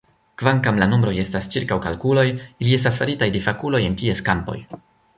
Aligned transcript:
Kvankam 0.41 0.79
la 0.83 0.87
nombroj 0.93 1.13
estas 1.25 1.51
ĉirkaŭkalkuloj, 1.57 2.25
ili 2.65 2.75
estis 2.81 2.99
faritaj 3.03 3.31
de 3.39 3.47
fakuloj 3.49 3.87
en 3.91 4.03
ties 4.05 4.29
kampoj. 4.33 4.61